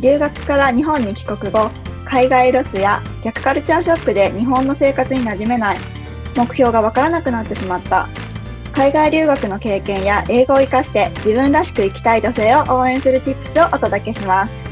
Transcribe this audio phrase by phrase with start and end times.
[0.00, 1.70] 留学から日本に帰国後
[2.04, 5.78] 海外ロスや逆カルチャーショックで日本の生活に馴染めない。
[6.36, 8.08] 目標がわからなくなってしまった。
[8.72, 14.64] 海外留学の経験や英語を活かして自分らしく生きたい女性を応援するチップスをお届けします。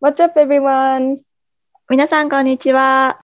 [0.00, 1.18] What's up everyone?
[1.90, 3.20] 皆さんこんにちは。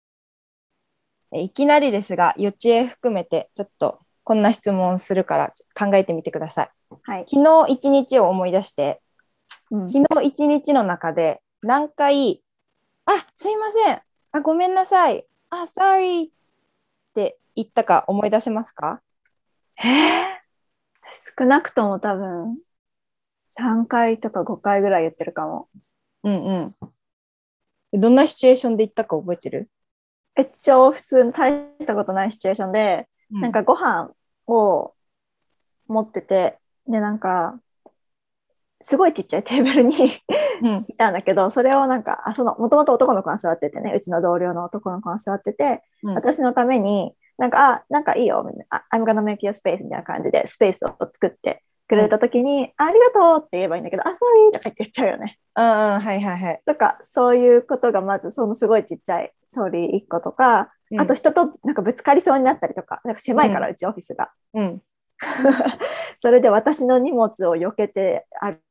[1.32, 6.70] えいきなりですが、予知へ含めてちょっとこんな質問するから考えてみてください。
[7.02, 9.00] はい、昨日一日を思い出して、
[9.70, 12.42] うん昨日一日の中で何回、
[13.06, 16.30] あ、すいません、あ、ごめんなさい、あ、sorry っ
[17.14, 19.00] て言ったか思い出せますか？
[19.78, 20.34] えー
[21.38, 22.58] 少なくとも多分
[23.58, 25.68] 3回とか5回ぐらい言ってるかも。
[26.24, 26.74] うん
[27.92, 28.00] うん。
[28.00, 29.70] どんなシチュエーションで言ったか覚えてる、
[30.34, 34.10] え超普通の大したことないシチュエーションで、なんかご飯
[34.46, 34.94] を
[35.88, 37.58] 持っててでなんか
[38.80, 39.94] すごいちっちゃいテーブルに
[40.62, 46.14] うん、 いたんだけどそれをなんかあそのもともと男の子が座っててねうちの同僚の男の子が座ってて、うん。
[46.14, 55.38] 私のためになんかあなんかいいよみたいなあ I'm gonna make you a space みたいな感じでスペースを作ってくれた時に、あありがとうって言えばいいんだけどあ sorry とか言って言っちゃうよね。
[55.56, 56.62] うんうん、はいはいはい。
[56.66, 64.30] とかそういうことがまずそのすごいちっちゃい sorry 1個とか、うんあと人となんかぶつかりそうになったりとかなんか狭いから、うちオフィスが。
[64.54, 64.82] うん、
[66.20, 68.26] それで私の荷物を避けて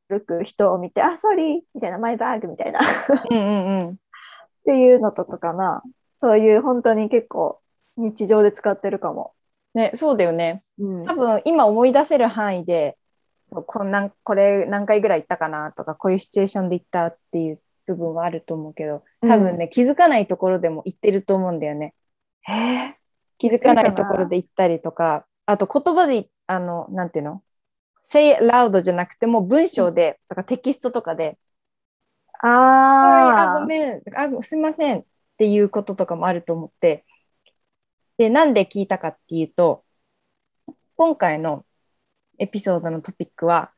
[0.09, 2.83] 歩く人を見て、あ、ソリーみたいな、マイバッグみたいなっ
[3.29, 3.97] うんうんうん。
[4.65, 5.83] ていうのとかかな。
[6.19, 7.59] そういう本当に結構
[7.97, 9.33] 日常で使ってるかも。
[9.73, 10.63] ね、そうだよね。
[10.79, 12.97] うん多分今思い出せる範囲で
[13.45, 21.93] そうこんなんこれ何回ぐらい行ったかなとかこういうシチュエーションで行ったっていう部分はあると思うけど多分ね、気づかないところでも行ってると思うんだよね。
[22.43, 22.95] へ
[23.37, 27.43] 気づかないところで行ったりとかあと言葉であのなんていうの
[28.01, 31.37] ？say it loud じゃなくても文章で、とかテキストとかで
[32.39, 34.01] 「ああごめん。
[34.15, 35.03] あすいません」っ
[35.37, 37.05] ていうこととかもあると思って。
[38.17, 39.83] でなんで聞いたかっていうと
[40.95, 41.65] 今回の
[42.37, 43.71] エピソードのトピックは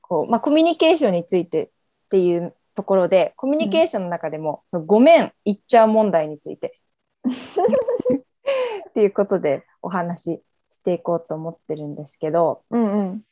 [0.00, 1.70] こう、まあ、コミュニケーションについてっ
[2.10, 6.78] ていうところでコミュニケーションの中でも、そのごめん言っちゃう問題について
[7.26, 13.22] っていうことでお話ししていこうと思ってるんですけどうんうん。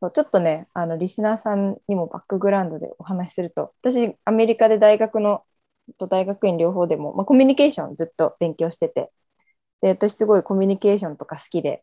[0.00, 5.44] そうちょっとねあのリスナーさんにもバックグラウンドでお話しすると私アメリカで大学の
[5.98, 9.10] と大学院両方でも、まあ、コミュニケーションずっと勉強してて
[9.80, 11.82] で私すごいコミュニケーションとか好きで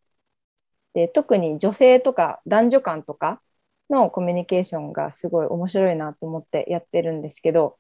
[0.94, 3.42] で特に女性とか男女間とか
[3.90, 7.78] のコミュニケーションがすごい面白いなと思ってやってるんですけど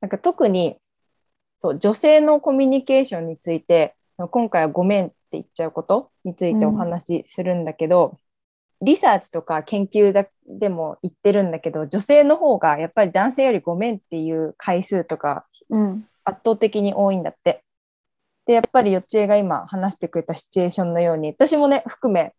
[0.00, 0.78] なんか特に
[1.58, 8.16] そう女性のコミュニケーションについて今回は「ごめん」って言っちゃうことについてお話しするんだけど、
[8.80, 16.08] リサーチとか研究だでも言ってるんだけど女性の方がやっぱり男性より「ごめん」っていう回数とかうん。
[16.24, 17.64] 圧倒的に多いんだって。
[18.44, 22.34] でやっぱりよっちえが今話してくれたシチュエーションのように私もね含め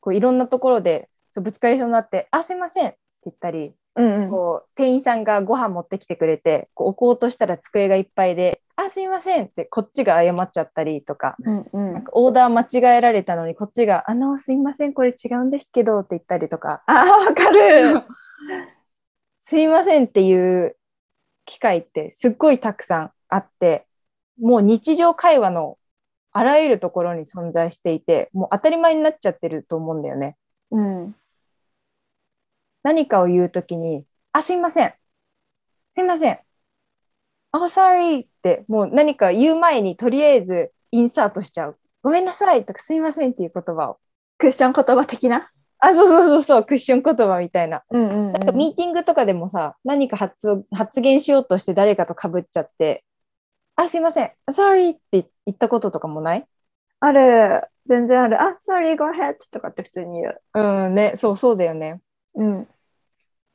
[0.00, 4.30] こういろんなところでそうぶつかりそうになって「あすいません」って言ったりうんうん。
[4.30, 18.02] こう店員さんがご飯持ってきてくれてこう置こうとしたら机がいっぱいで「あすいません」ってこっちが謝っちゃったりとかうんうんなんかオーダー間違えられたのにこっちが「あのすいませんこれ違うんですけど」って言ったりとかあー、わかる。
[19.38, 20.76] すいませんっていう
[21.44, 23.86] 機会ってすっごいたくさんあって
[24.40, 25.78] もう日常会話の
[26.32, 30.36] あらゆるところに存在していてもう当たり前になっちゃってると思うんだよね。
[30.70, 31.14] うん。
[32.82, 34.94] 何かを言うときに「あすいません
[35.92, 36.38] すいません
[37.52, 43.98] Oh sorry」ってもう何か言う前にとりあえずインサートしちゃう「ごめんなさい」とか「すいません」っていう言葉を
[44.38, 45.50] クッション言葉的な？
[45.84, 53.04] あそうそうそうそうクッション言葉みたいなうんうん、なんかミーティングとかでもさ、何か発を発言しようとして誰かとかぶっちゃって、
[53.74, 56.46] あ、すいません、sorry って言ったこととかもない？
[57.00, 57.62] ある。
[57.88, 58.40] 全然ある。
[58.40, 60.40] あ、sorry, go ahead とかって普通に言う。
[60.54, 62.00] うんね、そうそうだよね。
[62.34, 62.68] うん。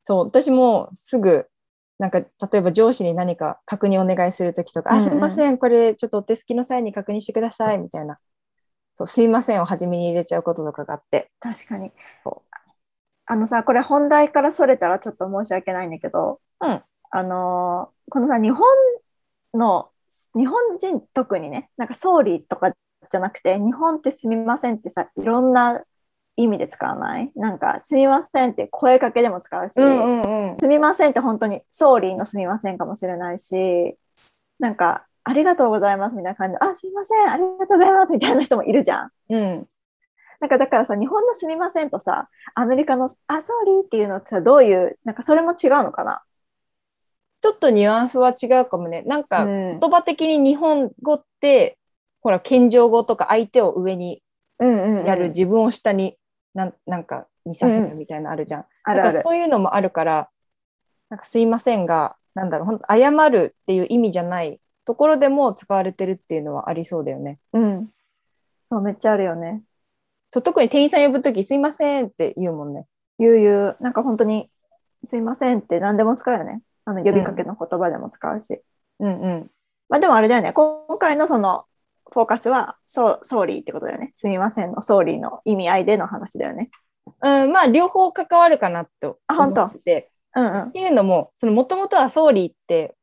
[0.08, 1.48] そう、私もすぐ、
[2.00, 8.18] なんか例えば上司に何か確認お願いするときとか、うんうんあ、すいません、これちょっとお手すきの際に確認してくださいみたいな。
[8.96, 11.30] そうすいませんを初めに入れちゃうこととかがあって。
[11.42, 11.92] 確かに
[12.24, 12.42] そ。
[13.26, 16.82] あのさ、これ本題からそれたらちょっと申し訳ないんだけど、うん
[17.12, 18.66] あのーこのさ、日本
[19.54, 19.90] の、
[20.34, 25.84] 日本人特にね、なんか総理とかじゃなくて、日本ってすみませんってさ、いろんな
[26.38, 27.32] 意味で使わない？
[27.36, 30.56] なんか、すみませんって声かけでも使うし、うんうんうん。
[30.56, 33.96] すみませんって本当に総理のすみませんかもしれないし、
[34.60, 39.12] なんか、ありがとうございますみたいな感じで、あ、すみません、ありがとうございますみたいな人もいるじゃん。
[39.30, 39.68] うん。
[40.40, 46.22] なんかだからさ、日本のすみませんとさ、アメリカのあ、ソーリーっていうのってさ、どういう、なんかそれも違うのかな？
[47.42, 49.02] ちょっとニュアンスは違うかもね。
[49.04, 51.78] なんかうん言葉的に日本語って、
[52.22, 54.22] ほら、謙譲語とか相手を上に
[54.60, 56.18] うんうんやる、自分を下に
[56.58, 58.66] なんなんかにさせるみたいなのあるじゃん。
[58.84, 59.22] なんか。
[59.22, 60.30] そういうのもあるから、
[61.10, 67.38] なんかすいませんが、なんだろう、本当謝るっていう意味じゃないところでも使われてるっていうのはありそうだよね。
[67.54, 67.92] うん。
[68.64, 69.62] そう、めっちゃあるよね。
[70.32, 72.88] そう特に店員さん呼ぶとき、すいませんって言うもんね。
[73.20, 74.50] ゆうゆう、なんか本当に、
[75.06, 76.64] すいませんって何でも使うよね。
[76.86, 78.62] あの呼びかけの言葉でも使うし。
[79.00, 79.52] うんうん。
[79.90, 80.54] まあでもあれだよね。
[80.54, 81.66] 今回のその
[82.12, 84.14] フォーカスは、そう、 sorry ってことだよね。
[84.16, 86.70] すみませんの sorry の意味合いでの話だよね。
[87.22, 90.12] うん、まあ、両方関わるかなとあ本当思ってて。
[90.36, 90.72] うんうんっ。
[90.72, 92.96] ていうのも、そのもともとは sorry って、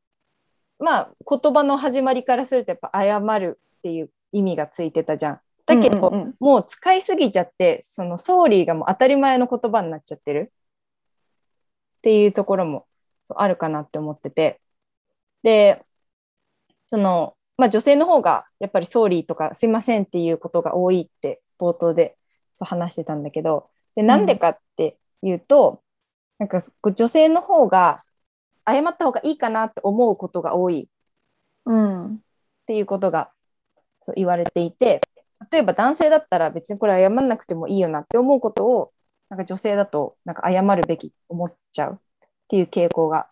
[0.79, 5.39] まあ、言葉の始まりからすると、やっぱ謝るっていう意味がついてたじゃん。
[5.65, 10.51] だけど、うんうんうんもう使いすぎちゃって、そのソーリーがもう当たり前の言葉になっちゃってる
[11.97, 12.85] っていうところも
[13.35, 14.61] あるかなって思ってて。
[15.43, 15.83] で、
[16.87, 22.17] その、まあ女性の方がやっぱりソーリーとかすいませんっていうことが多いって冒頭で
[22.55, 25.81] そう話してたんだけど、で、なんでかっていうと、
[26.39, 28.03] なんかこう女性の方が
[28.67, 30.89] 謝った方がいいかなって思うことが多い
[31.65, 32.15] うん。
[32.15, 32.19] っ
[32.65, 33.31] ていうことが
[34.01, 35.01] そう言われていて
[35.51, 38.91] 例えば男性だったら別にこれ謝んなくてもいいよなって思うことを
[39.29, 41.97] なんか女性だとなんか謝るべき思っちゃうっ
[42.47, 43.29] ていう傾向が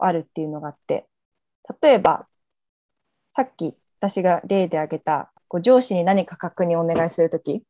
[0.00, 1.06] あるっていうのがあって
[1.80, 2.26] 例えば
[3.34, 7.62] さっき私が例で挙げたこう上司に何か確認お願いするとき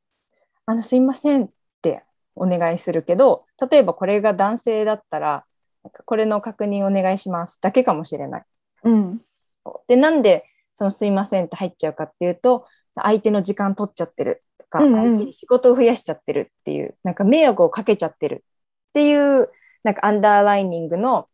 [0.67, 1.51] あのすいませんっ
[1.83, 2.03] て
[2.37, 5.45] お願いするけど例えばこれが男性だったら
[6.05, 8.43] これの確認お願いしますだけかもしれない。
[8.85, 9.21] うん。
[9.87, 10.45] で、なんで、
[10.75, 12.67] そのすいませんって入っちゃうかっていうと、
[12.97, 18.45] 相手の時間取っちゃってるとか、うんうん相手に仕事を増やしちゃってるっていう、なんか迷惑をかけちゃってる
[18.91, 19.51] っていう、
[19.83, 21.29] なんかアンダーライニングの、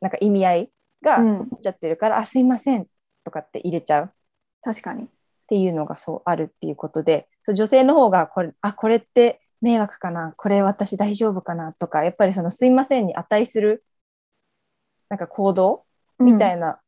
[0.00, 0.70] なんか意味合い
[1.02, 2.86] がうん取っちゃってるから、あ、すいません
[3.24, 4.08] とかって入れちゃうっ
[4.62, 5.08] 確かに。
[5.46, 13.84] ていうのがそうあるっていうことで、女性の方がこれ、あ、これって迷惑かな、これ私大丈夫かなとか、やっぱりそのすいませんに値する、
[15.10, 15.84] なんか行動
[16.18, 16.80] みたいいな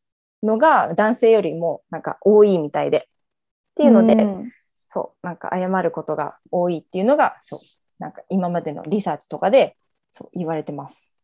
[0.42, 2.98] のが男性よりもなんか多いみたいで。
[2.98, 3.02] っ
[3.76, 4.50] ていうので、ん
[4.88, 7.60] そう、なんか謝ることが多いっていうのが、そう、
[7.98, 9.76] なんか今までのリサーチとかで
[10.10, 11.14] そう言われてます。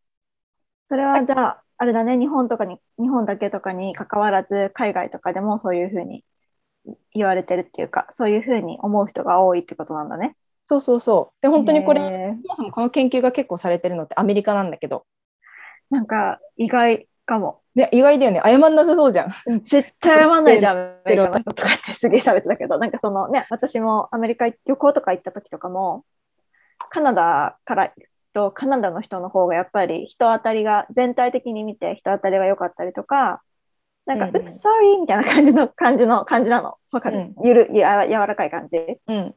[0.87, 6.25] それはじゃあ、あれだね、日本とかに、日本だけとかに関わらず、海外とかでもそういうふうに
[7.13, 10.37] 言われてるっていうか、そういうふうに思う人が多いってことなんだね。
[10.67, 11.43] そうそうそう。
[11.43, 15.07] で、本当にこれ、そもそもこの研究が結構されてるのってアメリカなんだけど、
[15.91, 17.63] なんか意外かも。
[17.75, 18.41] ね、意外だよね。
[18.45, 19.33] 謝んなさそうじゃん。
[19.47, 26.05] うん絶対謝らないじゃん、 アメリカの人とかってすげえ差別だけど、なんかそのね、私もアメリカ旅行とか行った時とかも、
[26.91, 27.93] カナダから
[28.33, 33.43] と、カナダの人の方がやっぱり人当たりが、全体的に見て人当たりが良かったりとか、
[34.07, 36.77] なんか、うんうん sorry みたいな感じの、感じの、感じなの。
[36.91, 38.77] わかる、ゆる、や柔らかい感じ。
[39.07, 39.35] うん。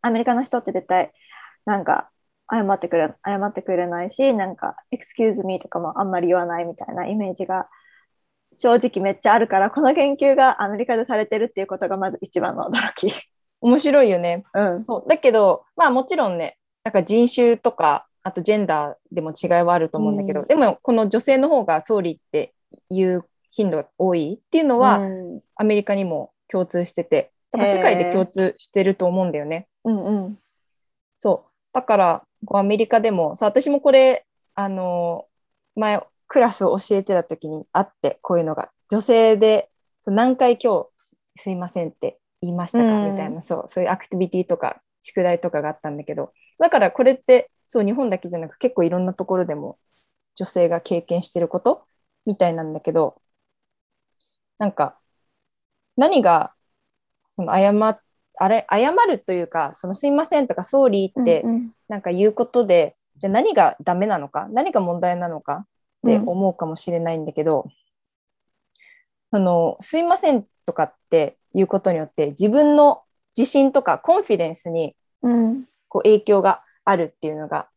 [0.00, 1.12] アメリカの人って絶対、
[1.66, 2.10] なんか、
[2.50, 7.68] 謝ってくれ、謝ってくれないし、なんか、excuse me とかもあんまり言わないみたいなイメージが、
[8.56, 13.12] 正直めっちゃあるから、この研究がアメリカでされてるっていうことがまず一番の驚き。
[13.60, 14.44] 面白いよね。
[14.54, 14.84] うん。
[14.86, 22.52] そうだけど、まあもちろんね、なんか人種とか、あとジェンダーでも違いはあると思うんだけど、うんでもこの女性の方が総理って
[22.90, 29.66] いう頻度が多いっていうのは、うん、アメリカにも共通してて、だから世界で共通してると思うんだよね。
[29.84, 30.38] うんうん。
[31.18, 31.50] そう。
[31.72, 35.26] だから、こうアメリカでも、そう私もこれ、あの
[35.74, 38.70] 前、クラスを教えてた時にあって、こういうのが。
[38.90, 39.70] 女性で、
[40.06, 49.78] 何回今日、すいませんって言いましたか、うんみたいな、そう、そういうアクティビティとか、宿題とかがあったんだけど、だからこれって、そう、日本だけじゃなく、結構いろんなところでも、
[50.36, 51.84] 女性が経験してること
[52.26, 53.20] みたいなんだけど、
[54.58, 54.98] なんか、
[55.96, 56.54] 何が、
[57.32, 58.00] その謝っ
[58.40, 65.64] あれ謝るというか、そのすいませんとか、ソーリーってうんうんなんか言うことで、じゃあ何がダメなのか、何が問題なのかっ
[66.04, 67.66] て思うかもしれないんだけど、
[69.32, 73.02] そのすいませんとかっていうことによって、自分の
[73.36, 75.64] 自信とかコンフィデンスにうん。
[75.88, 77.68] こう影響があるっていうのが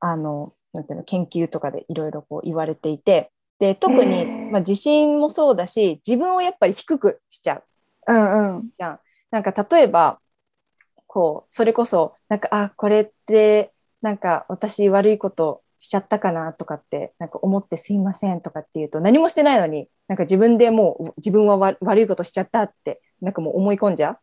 [0.00, 7.64] あのなんていうの研究とかでいろいろこう言われていてで特へに、ーまあ、自信もそうだし自分をやっぱり低くしちゃう
[8.08, 8.68] うんうん。
[8.78, 9.00] じゃん。
[9.30, 10.20] なんか例えば
[11.06, 13.72] こうそれこそなんかあこれって
[14.02, 24.18] なんか私悪いことしちゃったかなとかってなんか思ってすいませんとかって言うと何もしてないのになんか自分でもう自分はわ悪いことしちゃったってなんかもう思い込んじゃ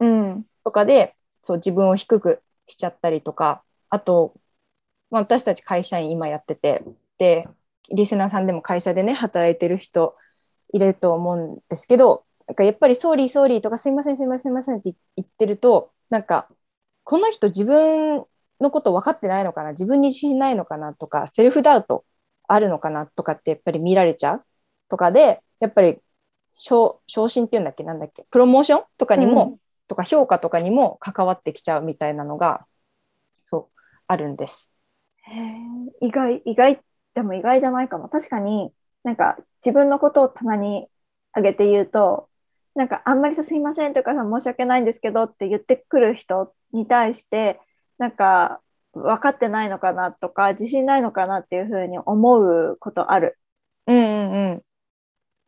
[0.00, 0.44] ううん。
[0.64, 4.34] とかでそう自分を低くしちゃったりとかあと、
[5.10, 6.84] まあ、私たち会社員今やってて
[7.18, 7.48] で
[7.90, 10.16] リスナーさんでも会社でね働いてる人
[10.72, 16.48] いると思うんですけどなんかやっぱり「sorry sorry」とか「すいませんすいませんすいません」って言ってるとなんか
[17.04, 18.24] この人自分
[18.60, 22.04] のこと分かってないのかな自分に自信ないのかなとか self-doubt
[22.48, 24.44] あるのかなとかってやっぱり見られちゃう
[24.88, 25.98] とかでやっぱり
[26.52, 29.58] 昇進っていうんだっけなんだっけ promotion とかにも、
[29.88, 32.66] とか評価とかにも関わってきちゃうみたいなのが
[33.44, 34.74] そうあるんです。
[36.00, 36.80] 意外、意外、
[37.14, 38.08] でも意外じゃないかも。
[38.08, 40.86] 確かに、なんか自分のことを棚に
[41.34, 42.28] 上げて言うと、
[42.74, 47.60] なんかあんまりさ、すいませんとかさ、申し訳ないんですけどって言ってくる人に対して、
[47.98, 48.60] なんか
[48.92, 53.38] 分かってないのかなとか、自信ないのかなっていうふうに思うことある。
[53.86, 54.65] うんうんうん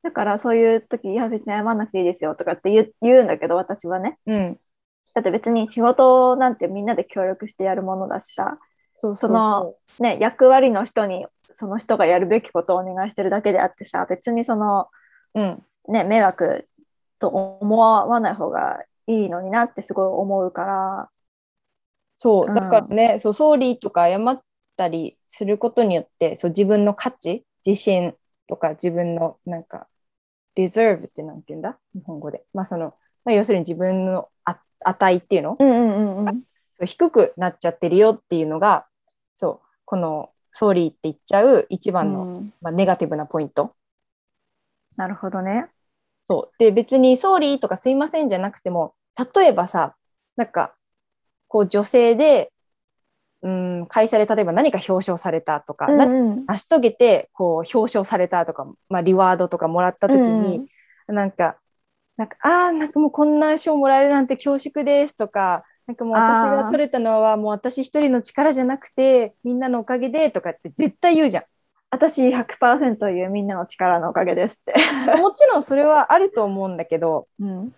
[0.02, 4.18] だからそういう時、いや別に謝らなくていいですよとかって言う言うんだけど、私はね。
[4.26, 4.58] うん。
[5.14, 8.58] だって別に仕事なんてみんなで協力してやるものだしさ、
[8.98, 14.88] そうそのね、役割の人にその人がやるべきことをお願いしてるだけであってさ、別にその、
[15.34, 15.62] うん。
[15.88, 16.68] ね、迷惑
[17.18, 21.10] と思わない方がいいのになってすごい思うから、
[22.16, 22.54] そううん。
[22.54, 24.42] だからね、そうソーリーとか謝っ
[24.76, 28.14] たりすることによってそう自分の価値自信
[28.48, 29.86] とか自分のなんか
[30.56, 31.78] deserve ってなんて言うんだ？
[31.94, 36.44] 日本語で、まあそのまあ、要するに自分のあ値っていうの、うんうんうんうん。
[36.86, 38.86] 低くなっちゃってるよっていうのが
[39.34, 43.74] そうこのソーリーって言っちゃう一番の、うんまあ、ネガティブなポイント。
[44.96, 45.68] なるほどね。
[46.24, 48.94] そうで別に「ソーリー」とか「すいません」じゃなくても
[49.34, 49.96] 例えばさ
[50.36, 50.74] なんか
[51.48, 52.52] こう女性で
[53.42, 60.68] うん会社で例えば何か表彰されたとか、なうんうん成し遂げてこう表彰されたとか、まあ、リワードとかもらった時に、
[61.06, 61.56] なんか
[62.16, 71.44] なんかあーなんかもうこんな賞もらえるなんて恐縮ですとかなんかもう私が取れたのはもう私一人の力じゃなくてみんなのおかげでとかって絶対言うじゃん。
[71.90, 74.74] 私100%言うみんなの力のおかげですって。
[75.16, 77.72] もちろんそれはあると思うんだけどうん。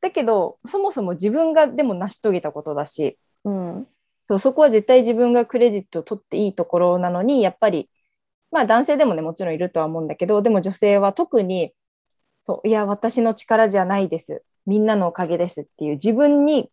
[0.00, 3.88] だけどそもそも自分がでも成し遂げたことだしうん。
[4.26, 7.90] そうそこは絶対自分がクレジットを取っていいところなのにやっぱり
[8.50, 11.72] まあ男性でもねもちろんいるとは思うんだけどでも女性は特に
[12.40, 16.70] そういや私の力じゃないですみんなのおかげですっていう自分に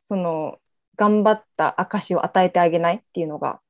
[0.00, 0.58] その
[0.96, 3.60] 頑張った証を与えてあげないっていうのが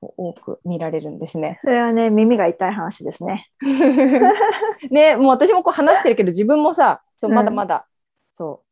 [0.00, 1.58] 多く見られるんですね。
[1.64, 3.50] それはね、耳が痛い話ですね。
[4.90, 7.88] ねもう私もこう話してるけど自分もさそううんまだまだ、
[8.30, 8.67] そう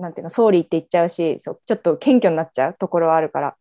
[0.00, 3.56] なんていうのソーリーって言っちゃうしそうちょっと謙虚になっちゃうところはあるから。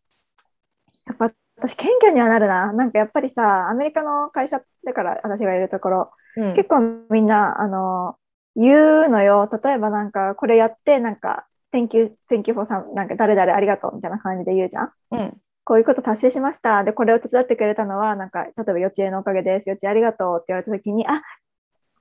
[1.05, 1.31] やっぱ
[1.61, 2.71] 私、謙虚にはなるな。
[2.71, 6.79] なんかやっぱりさ、アメリカの会社だから私がいるところ、うん結構
[7.09, 8.15] みんな、あの、
[8.55, 9.49] 言うのよ。
[9.51, 14.91] 例えばなんか、これやって、なんか、Thank you, thank you for some, なんか誰々ありがとうみたいな感じで言うじゃん。
[15.11, 16.83] うんこういうこと達成しました。
[16.83, 19.69] で、これを手伝ってくれたのは、なんか、例えば幼稚園のおかげです。
[19.69, 21.21] 幼稚園ありがとうって言われたときに、あ、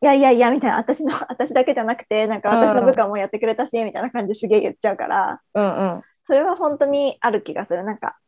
[0.00, 7.84] いやいやいや、みたいな、私の、 私だけじゃなくて、なんか私の部下もやってくれたし、みたいな感じですげえ言っちゃうから、うんうんそれは本当にある気がする。
[7.84, 8.18] なんか、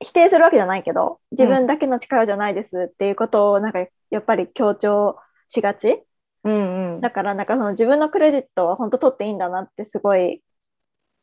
[0.00, 6.02] 否定するわけじゃないけど、自分だけの力じゃないですっていうことを、なんか、やっぱり強調しがち。
[6.44, 10.42] うんうんだから、なんかその自分のクレジットは本当取っていいんだなってすごい、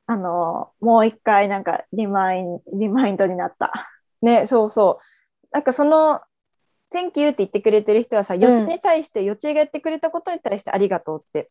[0.05, 3.89] あの、もう一回なんかリマイン、リマインドになった。
[4.21, 6.21] ねそうそうなんかその
[6.93, 11.49] 「Thank you」って言ってくれてる人はさ、幼稚園に対して幼稚園がやってくれたことに対してありがとうって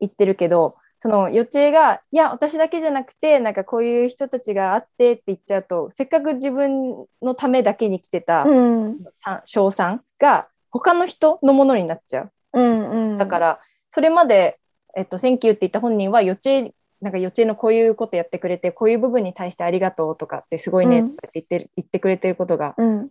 [0.00, 8.98] 言ってるけどその幼稚園がいや私だけじゃなくてなんかこういう人たちがあってって言っちゃうとせっかく自分のためだけに来てたうん。
[9.12, 12.32] さ賞賛が他の人のものになっちゃう。
[12.52, 13.18] うんうん。
[13.18, 14.58] だから、それまで、
[14.96, 23.08] えっと、Thank you って言った本人は、幼稚園、なんか幼稚園のこういうことやってくれて、こういう部分に対してありがとうとかってすごいね、って言ってる言ってくれてることが、うん。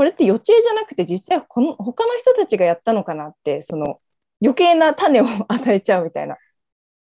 [0.00, 4.00] これって幼稚園じゃなくて、実際この他の人たちがやったのかなって、その
[4.40, 6.38] 余計な種を与えちゃうみたいな。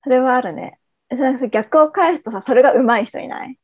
[0.02, 0.80] それはあるね。
[1.52, 3.56] 逆を返すとさ、それが上手い人いない？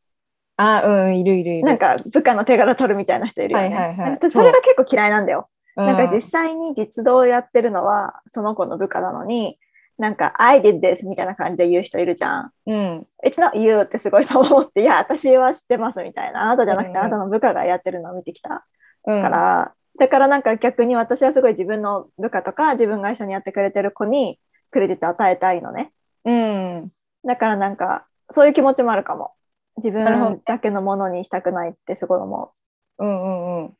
[0.58, 1.64] あーうん、いるいるいる。
[1.64, 3.64] なんか部下の手柄取るみたいな人いるよね。
[3.64, 5.48] はいはいはい私それが結構嫌いなんだよ。
[5.74, 9.58] うなんか実際に実動をやってるのはその子の部下なのに、
[9.98, 12.52] なんか、I did this みたいな感じで言う人いるじゃん。
[12.66, 13.06] うん。
[13.26, 16.44] It's not you ってすごいそう思って、いや、私は知ってますみたいな。
[16.44, 18.64] あなたじゃなくて、あなたの部下がやってるのを見てきた
[19.06, 24.38] うんから、だからなんか逆に私はすごい自分の部下とか自分が一緒にやってくれてる子に
[24.70, 25.92] クレジット与えたいのね。
[26.24, 26.90] うん。
[27.24, 29.32] だからなんかそういう気持ちもあるかも。
[29.76, 32.52] 自分だけのものにしたくないってすごい思
[32.98, 33.76] うんうんうん。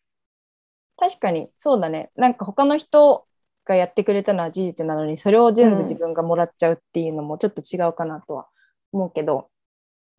[0.99, 2.11] 確かに、そうだね。
[2.16, 3.26] なんか他の人
[3.64, 8.47] がやってくれたのは事実なのに、それを全部うん自分がもらっちゃうっていうのもちょっと違うかなとは
[8.92, 9.49] 思うけど、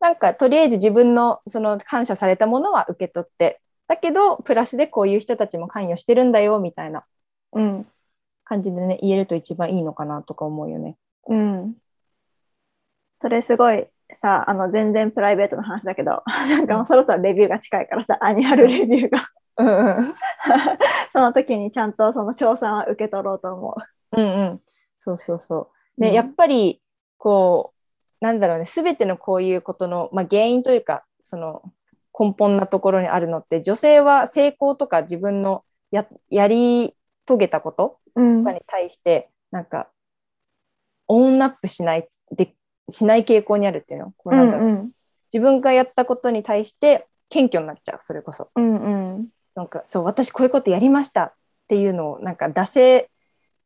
[0.00, 7.04] なんかとりあえず自分のその感謝されたものは受け取って、だけど、プラスでこういう人たちも関与してるんだよみたいな
[7.52, 7.60] う。
[7.60, 7.86] うん。
[8.44, 10.96] 感じでね、言えると一番いいのかなとか思うよね。
[11.26, 11.74] うん。
[13.18, 19.18] それすごいさ、あの全然プライベートの話だけど、 なんかもうそろそろレビューが近いからさ、 annual review が。
[19.58, 20.14] うんうん。
[21.12, 23.76] その時にちゃんとその賞賛は受け取ろうと思
[24.12, 24.62] うんうん。
[25.04, 25.68] そうそうそう。
[25.98, 26.00] う。
[26.00, 26.80] で、うんやっぱり
[27.16, 27.72] こ
[28.20, 31.62] うなんだろうね全てのこういうことの、まあ、原因というかその
[32.18, 36.94] 根本なところにあるのって女性は成功とか自分のややり
[37.26, 38.38] 遂げたことうん。
[38.40, 39.88] とかに対してなんか
[41.06, 42.54] オンアップしないで
[42.90, 44.12] しない傾向にあるっていうの？
[44.16, 44.90] こううなんだろう、ん。
[45.32, 48.50] 自分がやったことに対して謙虚になっちゃうそれこそ。
[48.56, 49.28] うんうん。
[49.54, 51.32] なんかそう私こういうことやりましたっ
[51.68, 53.10] ていうのをなんか出せ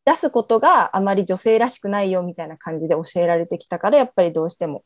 [0.05, 4.83] 出すことがあまり女性らしくないよみたいな感じで教えられてきたからやっぱりどうしても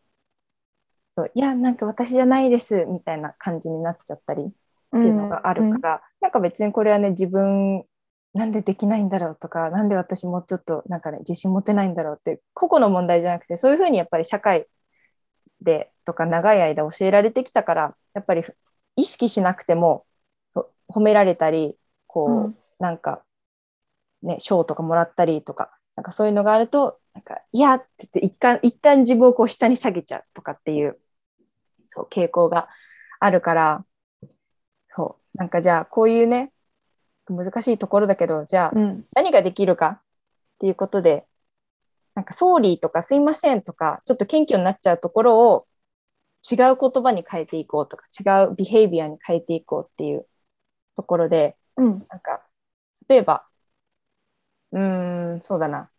[1.17, 4.47] そういやなんか私じゃないですみたいな感じになっちゃったりっ
[4.93, 5.01] うん。
[5.03, 7.85] ていうのがあるから、なんか別にこれはね自分
[8.35, 14.67] なんでできないんだろうとかなんで私もうちょっとなんかね自信持てないんだろうって個々の問題じゃなくてそういうふうにやっぱり社会
[15.61, 18.45] でとか長い間教えられてきたからやっぱり
[18.97, 20.05] 意識しなくても
[20.55, 23.23] ほ褒められたりこう、うんなんか
[24.23, 30.99] ね賞とかもらったりとかなんかそういうのがあるとなんかいやって言って一旦一旦自分をこう下に下げちゃうとかっていう
[31.89, 32.69] そう傾向が
[33.21, 33.85] あるから
[34.95, 35.39] そう。
[35.39, 36.53] なんかじゃあこういうね
[37.29, 39.05] 難しいところだけどじゃあうん。
[39.15, 40.01] 何ができるかっ
[40.59, 41.27] ていうことで
[42.15, 45.67] なんか「ソーリー」とか「すいません」とかちょっと謙虚になっちゃうところを
[46.51, 50.27] 違う言葉に変えていこうとか違うビヘイビアに変えていこうっていう
[50.97, 52.07] ところでうん。
[52.09, 52.47] なんか
[53.09, 53.47] 例えば
[54.73, 55.91] うーんそうだな。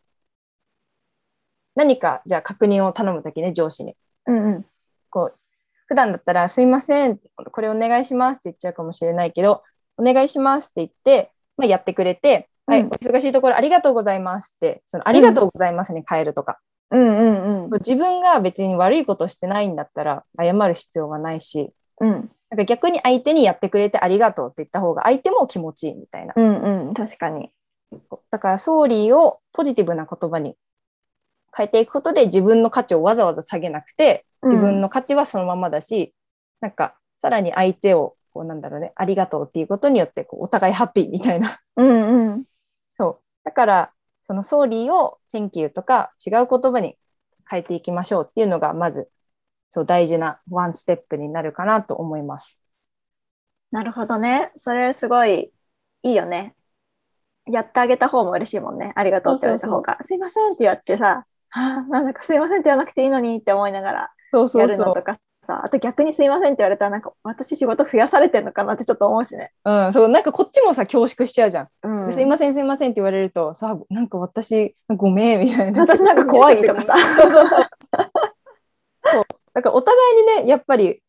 [1.76, 3.96] 何かじゃあ確認を頼むときね上司に。
[4.26, 4.66] うんうん。
[5.10, 5.40] こう
[5.88, 9.64] 普段だったら「すいませんこれお願いします」って言っちゃうかもしれないけど
[9.98, 16.60] 「お願いします」って言って、まあ、やってくれて「はい、うんお忙しいところありがとうございます」ってその「ありがとうございます」に変えるとか、
[16.92, 17.72] うんうんうん。
[17.80, 22.32] 自分が別に悪いことしてないんだったら謝る必要はないしうん。
[22.50, 26.34] なんか逆に相手にやってくれてありがとうって言った方が相手も気持ちいいみたいな。
[26.36, 27.52] うんうん確かに。
[28.32, 30.56] だから、ソーリーをポジティブな言葉に
[31.56, 36.14] 変えていくことで自分の価値をわざわざ下げなくて、自分の価値はそのままだし、
[36.60, 41.60] なんか、さらに相手を、こうなんだろうね、ありがとうっていうことによって、こうお互いハッピーみたいな。
[41.76, 42.44] うんうん。
[42.98, 43.22] そう。
[43.44, 43.94] だから、
[44.28, 46.98] そのソーリーを Thank you とか違う言葉に
[47.50, 49.10] 変えていきましょうっていうのが、まず、
[49.70, 52.62] そう大事なワンステップになるかなと思います。
[53.72, 54.52] なるほどね。
[54.58, 55.52] それすごい
[56.04, 56.56] いいよね。
[57.46, 58.94] やってあげた方も嬉しいもんね。
[58.96, 59.98] ありがとうって言われた方が。
[60.04, 64.68] すいませんって言ってさあーなんだかすいませんって言わなくていいのにって思いながらやうそう。
[64.68, 71.70] るのとかさあと逆にすいませんって言われたらなんか私仕事増やされてるのかなってちょっと思うしね、うん、そう、なんかこっちもさ、恐縮しちゃうじゃん。
[71.84, 75.82] うん、ですいませんすいませんって言われるとさなんか私ごめんみたいな。
[75.82, 76.94] 私なんか怖いとかさ。
[77.00, 77.32] そう。
[77.32, 77.50] そうそう
[79.10, 81.02] そうだからお互いにねやっぱり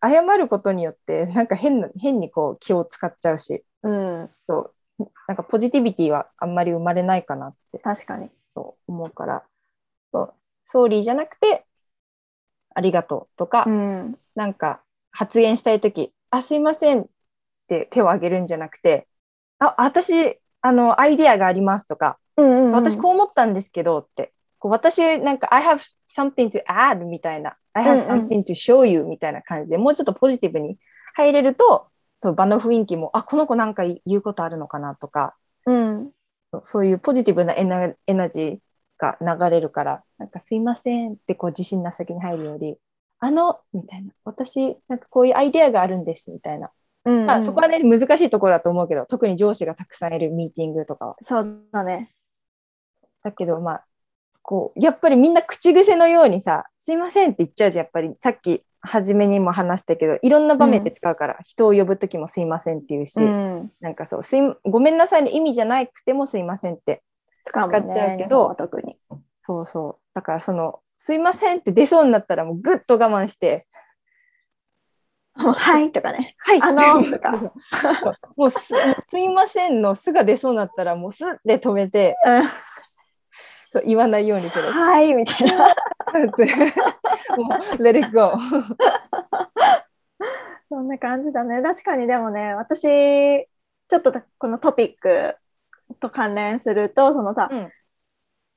[0.00, 3.64] 謝ることによってなんか変な変にこう気を使っちゃうし。
[3.82, 4.30] うん。
[4.48, 5.06] そう。
[5.26, 8.30] なんかポジティビティはあんまり生まれないかなって確かに。
[8.54, 9.42] そう思うから。
[10.12, 10.34] そう。
[10.66, 11.64] ソーリーじゃなくて
[12.76, 14.18] ありがとうとか、うん。
[14.34, 17.06] なんか発言したいとき、あ、すいませんっ
[17.68, 19.08] て手を挙げるんじゃなくて、
[19.58, 22.72] あ、私、あの、アイデアがありますとか、うんうん。
[22.72, 28.28] 私こう思ったんですけどって、こう私なんか I have something to add みたいな、I have うんうん。
[28.28, 30.76] something to show you みたいな感じでもうちょっとポジティブに
[31.14, 31.88] 入れると、
[32.22, 35.34] そう場の雰囲気も、あ、この子なんか言うことあるのかなとか、
[35.64, 36.10] うん。
[36.52, 38.56] そうそういうポジティブなエナエナジー
[38.98, 42.76] が流れるから、なんかすいませんってこう自信な先に入るより、
[43.18, 46.70] あの、みたいな、私なんかこういうアイデアがあるんですみたいな。
[47.04, 51.16] うんまあ、そこはね、難しいところだと思うけど、特に上司がたくさんいるミーティングとかは。
[51.22, 52.10] そうだね
[53.22, 53.84] だけど、まあ、
[54.42, 58.14] こう、やっぱりみんな口癖のようにさ、すいませんって言っちゃうじゃん、やっぱり。
[58.20, 67.02] さっき、初めにも話したけど、いろんな場面で使うから、人を呼ぶときもすいませんって言うし、うんなんかそうすい、ごめんなさいの意味じゃなくてもすいませんって
[67.46, 68.96] 使っちゃうけど日本は特に
[69.46, 70.02] そうそう。
[70.14, 73.66] だからその、すいませんって出そうになったらもうぐっと我慢して、
[75.34, 76.34] はいとかね。
[76.38, 77.32] はいあのとか
[78.36, 78.58] もうす
[79.10, 82.48] すいませんのすが出そうになったらもうすって止めてうん
[83.68, 84.72] そう言わないようにする。
[84.72, 85.58] はいみたいな。
[87.36, 88.32] もう let it go。
[90.70, 91.60] そんな感じだね。
[91.62, 95.36] 確かにでもね、私、ちょっとこのトピック
[96.00, 97.72] と関連すると、そのさ、うん。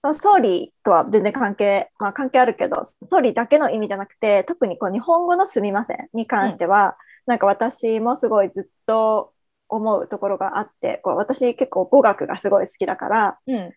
[0.02, 9.34] まあ sorry とは全然関係、まあ関係あるけど、 sorry だけの意味じゃなくて、特にこう日本語のすみませんに関しては、なんか私もすごいずっと
[9.68, 13.74] 思うところがあって、こう私結構語学がすごい好きだから、うん。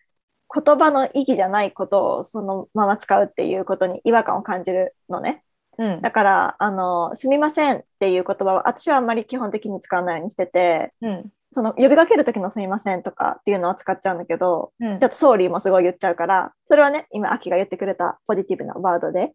[0.55, 5.43] 言葉の意義じゃないことをそのまま使うっていうことに違和感を感じるのね。
[5.79, 6.01] うん。
[6.01, 14.99] だから、あの、すみませんっていう言葉は、私はあんまり基本的に使わないようにしてて、うんその呼びかける時のすみませんとかっていうのは使っちゃうんだけど、うん。
[14.99, 19.33] ちょっと sorry もすごい言っちゃうから、それはね、今、アキが言ってくれたポジティブなワードで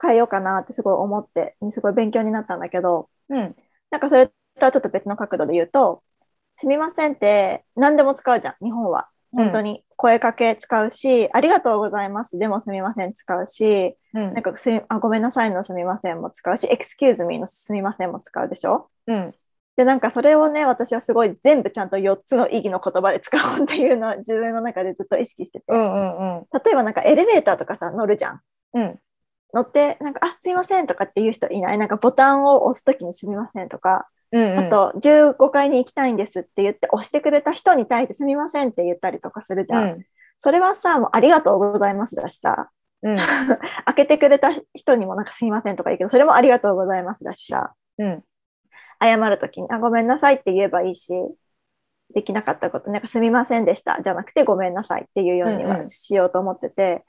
[0.00, 3.56] 変えようかなってすごい思って、すごい勉強になったんだけど、うん。
[3.90, 6.02] なんかそれとはちょっと別の角度で言うと、
[6.58, 9.08] すみませんって何でも使うじゃん、日本は。
[9.32, 12.38] 本当に声かけ使うし、ありがとうございます。
[12.38, 14.32] でもすみません使うし、うん。
[14.32, 18.88] なんかすみあごめんなさいのすみませんも使うし、excuse me のすみませんも使うでしょ？
[19.06, 19.34] うん
[19.76, 25.64] で、なんかそれをね、私はすごい全部ちゃんと4つの意義の言葉で使おうっていうのは自分の中でずっと意識してて。
[25.68, 26.46] うんうんうん。
[26.52, 28.40] 例えばなんかエレベーターとかさ、乗るじゃん。
[28.74, 28.98] うん。
[29.52, 31.78] 乗って、なんか、あ、すいませんとかっていう人いない？
[31.78, 39.82] なんかボタンを押すときにすみませんとか、うんあと15階に行きたいんですって言って押してくれた人に対してすみませんって言ったりとかするじゃん。
[39.84, 40.04] うん。
[40.38, 42.70] それはさ、もうありがとうございますだしさ、
[43.02, 43.18] うん。
[43.86, 48.24] 開けてくれた人にもなんかすみませんとか言うけど、それもありがとうございますだしさ、うん
[49.00, 51.12] 謝るときにあごめんなさいって言えばいいし、
[52.14, 57.04] できなかったこと、なんかすみませんでしたじゃなくてごめんなさいっていうようにうんうんはしようと思ってて、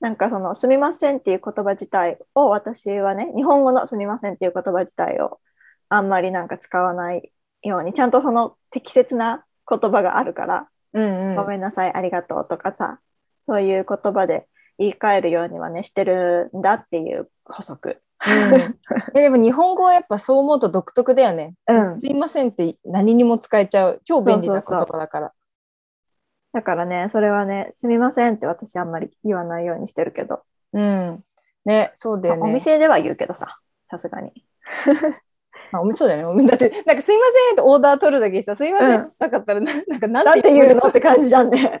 [0.00, 5.40] なんかそのすみませんっていう言葉自体を私はね、日本語のすみませんっていう言葉自体を
[5.88, 13.00] あんまりなんか使わないように、ちゃんとその適切な言葉があるから、うんうんごめんなさい、ありがとうとかさ、
[13.46, 14.46] そういう言葉で
[14.78, 18.00] 言い換えるようにはね、してるんだっていう補足。
[18.26, 18.78] うん
[19.14, 21.54] えでも日本語はやっぱそう思うと独特だよね。
[21.68, 22.00] うん。
[22.00, 25.32] すいませんって何にも使えちゃう超便利な言葉だから。
[26.52, 31.22] だからね、それはね、すみませんって私あんまり言わないようにしてるけど、うん。
[31.66, 32.40] ね、そうだよね。
[32.42, 33.58] お店では言うけどさ、
[33.90, 34.32] さすがに。
[35.72, 36.46] あお店そうだよね。
[36.48, 40.88] だって、なんかすいませんってオーダー取るだけでさ、すいませんうんなかったらな、 なんかななんて言うの？
[40.88, 41.58] って感じじゃんね。
[41.58, 41.80] オーダー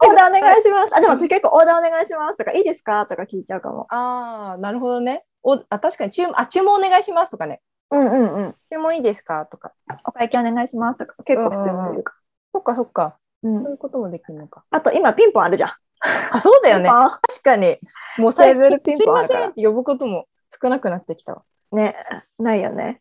[0.00, 0.96] てオーダーお願いします。
[0.96, 3.04] あ、でも私結構オーダーお願いしますとか、いいですか？
[3.06, 3.86] とか聞いちゃうかも。
[3.90, 5.24] ああ、なるほどね。
[5.42, 7.60] おあ確かに注文あ注文お願いしますとかね。
[7.90, 8.54] うんうんうん。
[8.70, 9.46] 注文いいですか？
[9.46, 9.72] とか。
[10.04, 12.14] お会計お願いしますとか、結構普通に言うか。
[12.52, 13.18] そっかそっか。
[13.42, 14.64] うんそういうこともできるのか。
[14.70, 15.70] あと今ピンポンあるじゃん。
[16.32, 17.78] あ、そうだよね確かに。
[18.18, 20.26] もう最テーブルピ近、すいまンポンあるからせんって呼ぶことも
[20.62, 21.42] 少なくなってきたわ。
[21.72, 21.96] ね、
[22.38, 23.00] ないよね。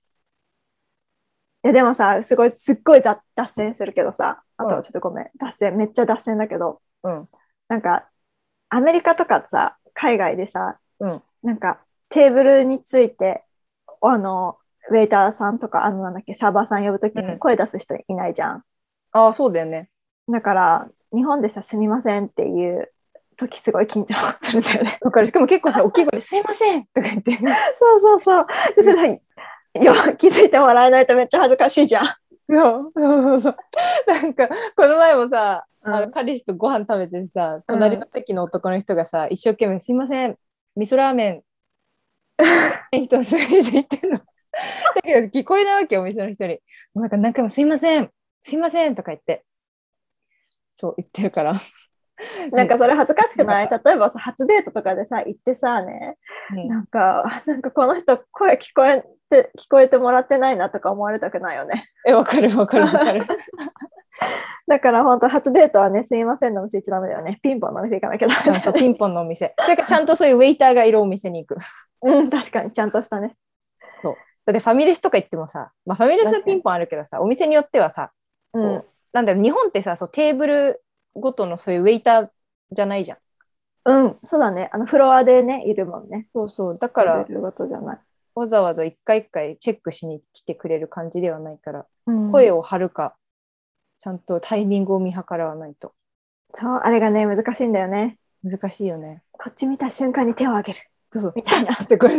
[1.64, 7.30] いやでもさ、すごい、すっごい脱脱線するけどさ、あとはちょっとごめん、脱線、めっちゃ脱線だけど、うん。
[7.68, 8.10] なんか、
[8.70, 13.44] アメリカとかさ、海外でさ、うんなんか、テーブルについて、
[14.02, 14.58] あの、
[14.90, 18.64] ウェイターさんとか、あの、なんだっけ、サーバーさん呼ぶときうんに声出す人いないじゃん。
[19.12, 19.90] ああ、そうだよね。
[20.30, 22.92] だから、日本でさ、すみませんっていう
[23.38, 25.00] 時すごい緊張するんだよね。
[25.02, 27.32] だからしかも結構さ、大きい声で、すいませんとか言って。
[27.38, 28.46] そうそうそう。
[28.76, 29.22] でそれ
[29.84, 32.06] よ気づいてもらえないとめっちゃ恥ずかしいじゃん。
[32.50, 33.56] そうそうそうそう。
[34.08, 40.38] なんか、この前もさ、うんあの彼氏とご飯食べてさ、隣の席の男の人がさ、一生懸命、すいません、
[40.76, 41.44] 味噌ラーメン、
[42.92, 44.18] 一つ入れて言ってんの。
[44.18, 44.24] だ
[45.04, 46.54] けど聞こえないわけよ、お店の人に。
[46.54, 46.60] も
[46.96, 48.10] うなんか何回も、すいません、
[48.42, 49.44] すいませんとか言って。
[50.74, 51.60] そう言ってるから。
[52.52, 53.70] なんかそれ恥ずかしくない？
[53.70, 56.18] 例えばさ、初デートとかでさ、行ってさね、
[56.52, 61.90] うんなんか、なんかこの人声聞こえて、聞こえてもらってないなとか思われたくないよね。
[62.08, 63.28] え、わかるわかるわかる。
[64.68, 67.40] だから本当初デートはね、すいませんのお店行っちゃダメだよね。
[67.42, 69.54] ピンポンのお店行かなきゃダメうんそうピンポンのお店。
[69.60, 71.58] それからちゃんとそういうウェイターがいるお店に行く。
[72.02, 73.36] うん、確かにちゃんとしたね。
[74.48, 78.12] だってファミレスとか行ってもさ、まあ、ファミレスはピンポンあるけどさ、お店によってはさ、
[78.54, 78.84] うん。
[79.12, 80.82] なんだろう、日本ってさ、そうテーブル
[81.14, 82.30] ごとのそういうウェイター
[82.72, 83.18] じゃないじゃん。
[83.84, 84.70] うん、そうだね。
[84.72, 86.30] あのフロアでね、いるもんね。
[86.34, 86.78] そうそう。
[86.80, 88.00] だから、食べることじゃない。
[88.36, 93.17] わざわざ一回一回チェックしに来てくれる感じではないから、うん声を張るか、
[94.00, 95.94] ちゃんとタイミングを見計らわないと
[96.54, 98.18] そう、あれがね、難しいんだよね。
[98.44, 99.22] 難しいよね。
[99.32, 100.80] こっち見た瞬間に手を挙げる。
[101.12, 101.34] そうそう。
[101.36, 101.76] みたいな。
[101.76, 102.14] でこれ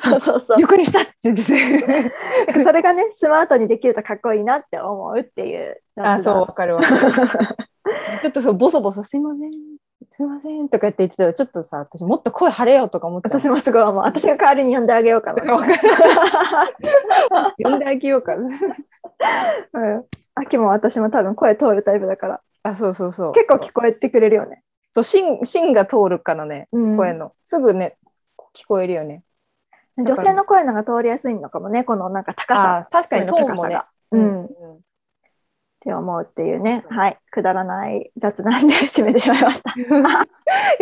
[0.00, 0.60] そうそうそう。
[0.60, 1.42] 横にしたって言って
[2.64, 5.80] それがね、スマートにできるとかっこいいなって思うっていう。
[5.96, 6.82] あ、そう、わかるわ。
[8.22, 9.52] ちょっとそう、ボソボソすいません。
[9.52, 9.58] す
[10.16, 13.40] すいませんとかって言ってたら、ちょっとさ、私もっと声張れよとか思っちゃう。
[13.40, 14.02] 私もすごい思う。
[14.02, 15.42] 私が代わりに呼んであげようかな。
[17.58, 18.48] 呼んであげようかな。
[19.72, 20.04] うん。
[20.34, 23.32] 秋も私も多分声通るタイプだから、あ、そうそうそう。
[23.32, 24.62] 結構聞こえてくれるよね。
[24.92, 27.32] そう、芯、芯が通るからね、うん声の。
[27.44, 27.96] すぐね、
[28.54, 29.22] 聞こえるよね。
[29.96, 33.88] 女性の声のが通りやすいのかもね、このなんか高さあ、確かにト声ーンもねの高さが。。
[34.12, 34.44] うん。
[34.44, 34.48] っ
[35.82, 36.84] て思うっていうね。
[36.90, 37.18] はい。
[37.30, 39.72] くだらない雑談で締めてしまいました。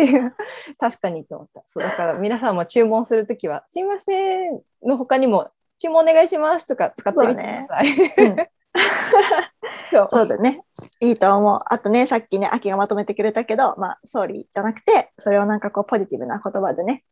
[0.03, 0.33] い や
[0.77, 1.63] 確かにと思った。
[1.65, 8.27] そうだから皆さんも注文するときは、すいませんの他にも、注文お願いしますとか使ってみてください。
[8.27, 8.58] うん
[9.91, 10.61] そうそうだね。
[11.01, 11.59] いいと思う。
[11.65, 17.03] あとね、さっきね、秋がまとめてくれたけど、まあ、ソーリーじゃなくて、それをなんかこう、ポジティブな言葉でね、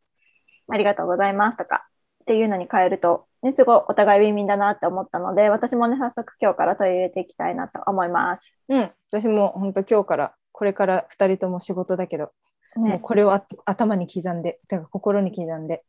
[0.68, 1.86] ありがとうございますとか、
[2.22, 8.56] っていうのに変えると、ね、すごいお互いウィンウィンだなって思ったので、私もね、早速今日から取り入れていきたいなと思います。
[8.68, 12.32] うん、私も本当今日から、これから2人とも仕事だけど、
[12.76, 12.98] もうね。
[13.00, 15.84] これをあ頭に刻んで、だから心に刻んで、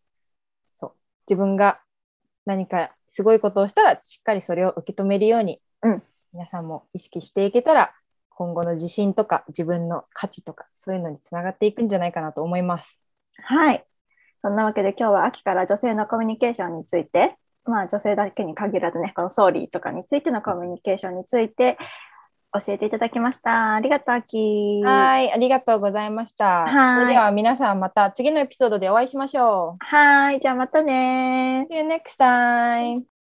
[0.76, 0.92] そう、
[1.28, 1.82] 自分が
[2.46, 7.92] 何かすごいことをしたら、しっかりそれを受け止めるように、うん皆さんも意識していけたら、
[8.30, 13.04] 今後の自信とか自分の価値とか、そういうのにつながっていくんじゃないかなと思います。
[13.42, 13.84] はい。
[14.42, 21.78] そんなわけで今日は秋から女性のコミュニケーションについて、まあ女性だけに限らずね、このソーリーとかについてのコミュニケーションについて
[22.54, 23.76] 教えていただきました。
[23.76, 24.82] ありがとう、秋。
[24.84, 26.64] はい、ありがとうございました。
[26.64, 30.40] はいそれでは皆さんまた次のエピソードでお会いしましょはい。
[30.40, 31.74] じゃあまたねう。
[31.74, 33.19] See you next time!